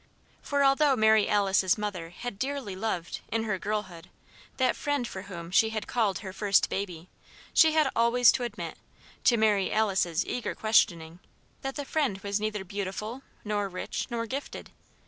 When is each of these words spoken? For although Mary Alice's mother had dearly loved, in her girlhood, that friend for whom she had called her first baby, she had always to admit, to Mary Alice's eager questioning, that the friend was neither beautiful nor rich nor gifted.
For 0.41 0.63
although 0.63 0.95
Mary 0.95 1.29
Alice's 1.29 1.77
mother 1.77 2.09
had 2.09 2.39
dearly 2.39 2.75
loved, 2.75 3.21
in 3.31 3.43
her 3.43 3.59
girlhood, 3.59 4.09
that 4.57 4.75
friend 4.75 5.07
for 5.07 5.21
whom 5.29 5.51
she 5.51 5.69
had 5.69 5.85
called 5.85 6.17
her 6.25 6.33
first 6.33 6.71
baby, 6.71 7.07
she 7.53 7.73
had 7.73 7.87
always 7.95 8.31
to 8.31 8.43
admit, 8.43 8.79
to 9.25 9.37
Mary 9.37 9.71
Alice's 9.71 10.25
eager 10.25 10.55
questioning, 10.55 11.19
that 11.61 11.75
the 11.75 11.85
friend 11.85 12.17
was 12.23 12.39
neither 12.41 12.63
beautiful 12.63 13.21
nor 13.45 13.69
rich 13.69 14.07
nor 14.09 14.25
gifted. 14.25 14.71